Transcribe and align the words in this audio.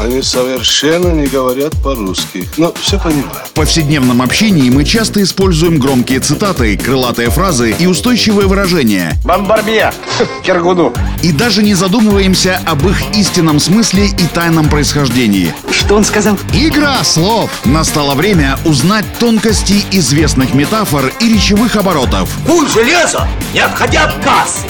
Они 0.00 0.22
совершенно 0.22 1.08
не 1.08 1.26
говорят 1.26 1.74
по-русски. 1.82 2.48
Но 2.56 2.72
все 2.80 2.98
понимаю. 2.98 3.44
В 3.44 3.52
повседневном 3.52 4.22
общении 4.22 4.70
мы 4.70 4.84
часто 4.84 5.22
используем 5.22 5.78
громкие 5.78 6.20
цитаты, 6.20 6.74
крылатые 6.78 7.28
фразы 7.28 7.76
и 7.78 7.86
устойчивые 7.86 8.48
выражения. 8.48 9.12
Бомбарбье! 9.26 9.92
Киргуду! 10.42 10.94
И 11.22 11.32
даже 11.32 11.62
не 11.62 11.74
задумываемся 11.74 12.60
об 12.66 12.88
их 12.88 13.14
истинном 13.14 13.60
смысле 13.60 14.06
и 14.06 14.26
тайном 14.32 14.68
происхождении. 14.68 15.54
Что 15.70 15.96
он 15.96 16.04
сказал? 16.04 16.38
Игра 16.52 17.02
слов! 17.04 17.50
Настало 17.64 18.14
время 18.14 18.58
узнать 18.64 19.04
тонкости 19.18 19.84
известных 19.90 20.54
метафор 20.54 21.12
и 21.20 21.32
речевых 21.32 21.76
оборотов. 21.76 22.30
Куль 22.46 22.68
железо, 22.68 23.28
не 23.52 23.60
отходя 23.60 24.04
от 24.04 24.14
кассы. 24.24 24.66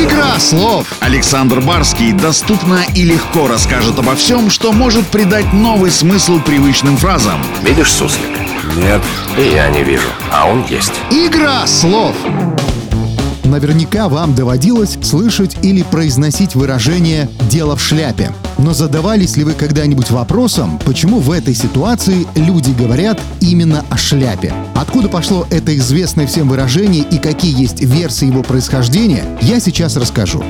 Игра 0.00 0.38
слов! 0.38 0.86
Александр 1.00 1.60
Барский 1.60 2.12
доступно 2.12 2.84
и 2.94 3.02
легко 3.02 3.48
расскажет 3.48 3.98
обо 3.98 4.14
всем, 4.14 4.50
что 4.50 4.72
может 4.72 5.06
придать 5.06 5.52
новый 5.52 5.90
смысл 5.90 6.40
привычным 6.40 6.96
фразам. 6.96 7.42
Видишь 7.62 7.92
суслика? 7.92 8.40
Нет. 8.76 9.02
И 9.38 9.54
я 9.54 9.68
не 9.68 9.82
вижу, 9.82 10.08
а 10.30 10.46
он 10.46 10.64
есть. 10.66 10.92
Игра 11.10 11.66
слов! 11.66 12.14
Наверняка 13.46 14.08
вам 14.08 14.34
доводилось 14.34 14.98
слышать 15.02 15.56
или 15.62 15.82
произносить 15.82 16.56
выражение 16.56 17.28
«дело 17.48 17.76
в 17.76 17.80
шляпе». 17.80 18.32
Но 18.58 18.74
задавались 18.74 19.36
ли 19.36 19.44
вы 19.44 19.52
когда-нибудь 19.52 20.10
вопросом, 20.10 20.80
почему 20.84 21.20
в 21.20 21.30
этой 21.30 21.54
ситуации 21.54 22.26
люди 22.34 22.72
говорят 22.72 23.20
именно 23.40 23.84
о 23.88 23.96
шляпе? 23.96 24.52
Откуда 24.74 25.08
пошло 25.08 25.46
это 25.50 25.76
известное 25.76 26.26
всем 26.26 26.48
выражение 26.48 27.04
и 27.04 27.18
какие 27.18 27.56
есть 27.56 27.80
версии 27.82 28.26
его 28.26 28.42
происхождения, 28.42 29.24
я 29.42 29.60
сейчас 29.60 29.96
расскажу. 29.96 30.42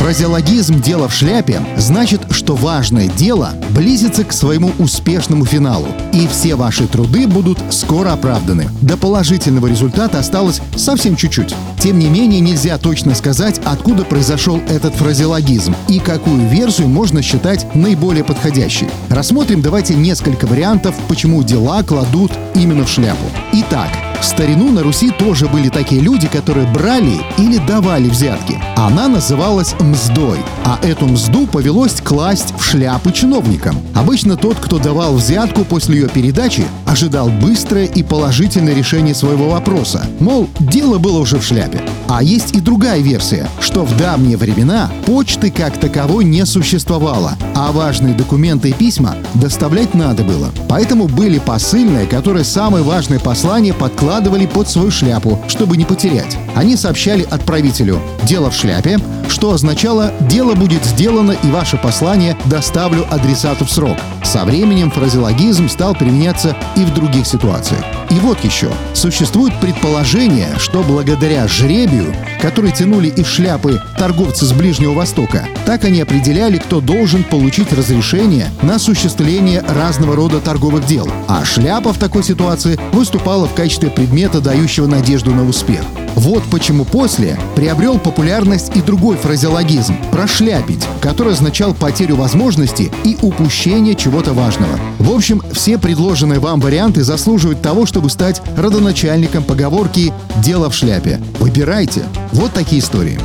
Фразеологизм 0.00 0.80
«дело 0.80 1.08
в 1.08 1.14
шляпе» 1.14 1.60
значит, 1.76 2.22
что 2.30 2.56
важное 2.56 3.06
дело 3.06 3.50
близится 3.74 4.24
к 4.24 4.32
своему 4.32 4.72
успешному 4.78 5.44
финалу, 5.44 5.88
и 6.14 6.26
все 6.26 6.54
ваши 6.54 6.86
труды 6.86 7.26
будут 7.26 7.58
скоро 7.68 8.14
оправданы. 8.14 8.70
До 8.80 8.96
положительного 8.96 9.66
результата 9.66 10.18
осталось 10.18 10.62
совсем 10.74 11.16
чуть-чуть. 11.16 11.54
Тем 11.80 11.98
не 11.98 12.08
менее, 12.08 12.40
нельзя 12.40 12.78
точно 12.78 13.14
сказать, 13.14 13.60
откуда 13.66 14.04
произошел 14.06 14.58
этот 14.70 14.94
фразеологизм 14.94 15.76
и 15.88 15.98
какую 15.98 16.48
версию 16.48 16.88
можно 16.88 17.20
считать 17.20 17.66
наиболее 17.74 18.24
подходящей. 18.24 18.88
Рассмотрим 19.10 19.60
давайте 19.60 19.94
несколько 19.94 20.46
вариантов, 20.46 20.94
почему 21.08 21.42
дела 21.42 21.82
кладут 21.82 22.32
именно 22.54 22.86
в 22.86 22.90
шляпу. 22.90 23.26
Итак, 23.52 23.90
в 24.20 24.24
старину 24.24 24.70
на 24.70 24.82
Руси 24.82 25.10
тоже 25.10 25.46
были 25.48 25.68
такие 25.68 26.00
люди, 26.00 26.28
которые 26.28 26.66
брали 26.66 27.20
или 27.38 27.58
давали 27.58 28.08
взятки. 28.08 28.58
Она 28.76 29.08
называлась 29.08 29.74
мздой, 29.80 30.38
а 30.64 30.78
эту 30.82 31.06
мзду 31.06 31.46
повелось 31.46 32.00
класть 32.00 32.54
в 32.58 32.62
шляпы 32.62 33.12
чиновникам. 33.12 33.76
Обычно 33.94 34.36
тот, 34.36 34.58
кто 34.58 34.78
давал 34.78 35.14
взятку 35.14 35.64
после 35.64 36.00
ее 36.00 36.08
передачи, 36.08 36.64
ожидал 36.90 37.28
быстрое 37.28 37.86
и 37.86 38.02
положительное 38.02 38.74
решение 38.74 39.14
своего 39.14 39.48
вопроса. 39.48 40.04
Мол, 40.18 40.48
дело 40.58 40.98
было 40.98 41.20
уже 41.20 41.38
в 41.38 41.44
шляпе. 41.44 41.80
А 42.08 42.22
есть 42.22 42.56
и 42.56 42.60
другая 42.60 43.00
версия, 43.00 43.48
что 43.60 43.84
в 43.84 43.96
давние 43.96 44.36
времена 44.36 44.90
почты 45.06 45.52
как 45.52 45.78
таковой 45.78 46.24
не 46.24 46.44
существовало, 46.44 47.34
а 47.54 47.70
важные 47.70 48.14
документы 48.14 48.70
и 48.70 48.72
письма 48.72 49.14
доставлять 49.34 49.94
надо 49.94 50.24
было. 50.24 50.48
Поэтому 50.68 51.06
были 51.06 51.38
посыльные, 51.38 52.06
которые 52.06 52.44
самые 52.44 52.82
важные 52.82 53.20
послания 53.20 53.72
подкладывали 53.72 54.46
под 54.46 54.68
свою 54.68 54.90
шляпу, 54.90 55.38
чтобы 55.46 55.76
не 55.76 55.84
потерять. 55.84 56.36
Они 56.56 56.74
сообщали 56.74 57.26
отправителю 57.30 58.00
«дело 58.24 58.50
в 58.50 58.54
шляпе», 58.54 58.98
что 59.30 59.52
означало 59.52 60.12
«дело 60.20 60.54
будет 60.54 60.84
сделано 60.84 61.32
и 61.32 61.50
ваше 61.50 61.76
послание 61.76 62.36
доставлю 62.46 63.06
адресату 63.10 63.64
в 63.64 63.70
срок». 63.70 63.96
Со 64.22 64.44
временем 64.44 64.90
фразеологизм 64.90 65.68
стал 65.68 65.94
применяться 65.94 66.56
и 66.76 66.84
в 66.84 66.92
других 66.92 67.26
ситуациях. 67.26 67.84
И 68.10 68.14
вот 68.14 68.42
еще. 68.44 68.70
Существует 68.92 69.52
предположение, 69.60 70.48
что 70.58 70.82
благодаря 70.82 71.46
жребию, 71.46 72.12
который 72.40 72.72
тянули 72.72 73.08
из 73.08 73.26
шляпы 73.26 73.80
торговцы 73.96 74.44
с 74.44 74.52
Ближнего 74.52 74.94
Востока, 74.94 75.46
так 75.64 75.84
они 75.84 76.00
определяли, 76.00 76.58
кто 76.58 76.80
должен 76.80 77.22
получить 77.22 77.72
разрешение 77.72 78.50
на 78.62 78.76
осуществление 78.76 79.62
разного 79.68 80.16
рода 80.16 80.40
торговых 80.40 80.86
дел. 80.86 81.08
А 81.28 81.44
шляпа 81.44 81.92
в 81.92 81.98
такой 81.98 82.24
ситуации 82.24 82.78
выступала 82.92 83.46
в 83.46 83.54
качестве 83.54 83.90
предмета, 83.90 84.40
дающего 84.40 84.88
надежду 84.88 85.32
на 85.32 85.46
успех. 85.46 85.82
Вот 86.16 86.42
почему 86.50 86.84
после 86.84 87.38
приобрел 87.54 87.98
популярность 87.98 88.72
и 88.74 88.82
другой 88.82 89.16
фразеологизм– 89.16 89.96
«прошляпить», 90.10 90.84
который 91.00 91.32
означал 91.32 91.72
потерю 91.72 92.16
возможности 92.16 92.90
и 93.04 93.16
упущение 93.22 93.94
чего-то 93.94 94.32
важного. 94.32 94.78
В 94.98 95.14
общем, 95.14 95.40
все 95.52 95.78
предложенные 95.78 96.40
вам 96.40 96.60
варианты 96.60 97.04
заслуживают 97.04 97.62
того, 97.62 97.86
чтобы 98.00 98.08
стать 98.08 98.40
родоначальником 98.56 99.44
поговорки 99.44 100.10
«дело 100.42 100.70
в 100.70 100.74
шляпе». 100.74 101.20
Выбирайте. 101.38 102.02
Вот 102.32 102.50
такие 102.54 102.80
истории. 102.80 103.20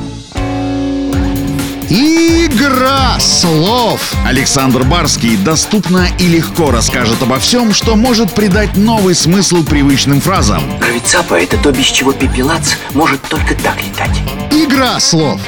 Игра 1.89 3.17
слов! 3.17 4.13
Александр 4.25 4.83
Барский 4.83 5.37
доступно 5.37 6.07
и 6.19 6.27
легко 6.27 6.71
расскажет 6.71 7.21
обо 7.21 7.39
всем, 7.39 7.73
что 7.73 7.95
может 7.95 8.33
придать 8.33 8.75
новый 8.75 9.15
смысл 9.15 9.63
привычным 9.63 10.19
фразам. 10.19 10.61
Правицапа— 10.77 11.35
это 11.35 11.55
то, 11.57 11.71
без 11.71 11.85
чего 11.85 12.11
пепелац 12.11 12.73
может 12.93 13.21
только 13.21 13.55
так 13.55 13.81
летать. 13.81 14.19
Игра 14.51 14.99
слов! 14.99 15.39